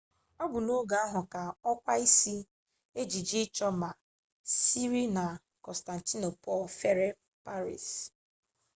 [0.43, 1.41] ọ bụ n'oge ahụ ka
[1.71, 2.35] okwa isi
[2.99, 3.89] ejiji ịchọ ma
[4.61, 5.25] siri na
[5.63, 7.07] kọnstantinopul fere
[7.45, 7.87] paris